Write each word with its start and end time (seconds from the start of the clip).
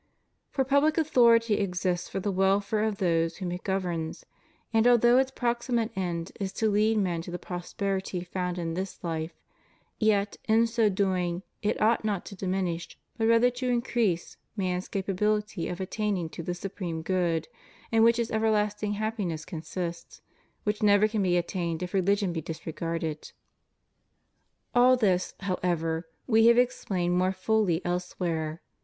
For 0.49 0.63
public 0.63 0.97
authority 0.97 1.59
exists 1.59 2.09
for 2.09 2.19
the 2.19 2.31
welfare 2.31 2.85
of 2.85 2.97
those 2.97 3.37
whom 3.37 3.51
it 3.51 3.63
governs; 3.63 4.25
and 4.73 4.87
although 4.87 5.19
its 5.19 5.29
proximate 5.29 5.91
end 5.95 6.31
is 6.39 6.51
to 6.53 6.71
lead 6.71 6.97
men 6.97 7.21
to 7.21 7.29
the 7.29 7.37
prosperity 7.37 8.23
found 8.23 8.57
in 8.57 8.73
this 8.73 9.03
life, 9.03 9.35
yet, 9.99 10.37
in 10.45 10.65
so 10.65 10.89
doing, 10.89 11.43
it 11.61 11.79
ought 11.79 12.03
not 12.03 12.25
to 12.25 12.35
diminish, 12.35 12.97
but 13.15 13.27
rather 13.27 13.51
to 13.51 13.69
increase, 13.69 14.37
man's 14.57 14.87
capability 14.87 15.67
of 15.67 15.79
attaining 15.79 16.29
to 16.29 16.41
the 16.41 16.55
supreme 16.55 17.03
good 17.03 17.47
in 17.91 18.01
which 18.01 18.17
his 18.17 18.31
everlasting 18.31 18.93
happiness 18.93 19.45
consists: 19.45 20.23
which 20.63 20.81
never 20.81 21.07
can 21.07 21.21
be 21.21 21.37
attained 21.37 21.83
if 21.83 21.93
religion 21.93 22.33
be 22.33 22.41
disregarded. 22.41 23.31
All 24.73 24.97
this, 24.97 25.35
however, 25.41 26.09
We 26.25 26.47
have 26.47 26.57
explained 26.57 27.15
more 27.19 27.33
fully 27.33 27.85
else 27.85 28.13
where. 28.13 28.63